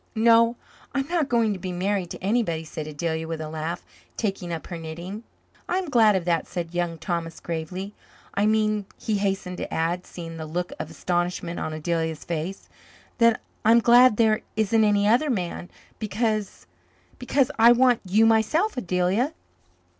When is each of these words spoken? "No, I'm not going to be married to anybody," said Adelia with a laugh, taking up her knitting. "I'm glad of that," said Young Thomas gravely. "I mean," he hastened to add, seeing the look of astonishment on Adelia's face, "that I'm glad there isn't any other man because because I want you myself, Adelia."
"No, 0.15 0.55
I'm 0.95 1.07
not 1.09 1.29
going 1.29 1.53
to 1.53 1.59
be 1.59 1.71
married 1.71 2.09
to 2.09 2.23
anybody," 2.23 2.63
said 2.63 2.87
Adelia 2.87 3.27
with 3.27 3.39
a 3.39 3.49
laugh, 3.49 3.85
taking 4.17 4.51
up 4.51 4.65
her 4.65 4.77
knitting. 4.79 5.21
"I'm 5.69 5.91
glad 5.91 6.15
of 6.15 6.25
that," 6.25 6.47
said 6.47 6.73
Young 6.73 6.97
Thomas 6.97 7.39
gravely. 7.39 7.93
"I 8.33 8.47
mean," 8.47 8.87
he 8.97 9.19
hastened 9.19 9.57
to 9.57 9.71
add, 9.71 10.07
seeing 10.07 10.37
the 10.37 10.47
look 10.47 10.73
of 10.79 10.89
astonishment 10.89 11.59
on 11.59 11.71
Adelia's 11.71 12.25
face, 12.25 12.67
"that 13.19 13.41
I'm 13.63 13.77
glad 13.79 14.17
there 14.17 14.41
isn't 14.55 14.83
any 14.83 15.07
other 15.07 15.29
man 15.29 15.69
because 15.99 16.65
because 17.19 17.51
I 17.59 17.71
want 17.71 17.99
you 18.03 18.25
myself, 18.25 18.77
Adelia." 18.77 19.35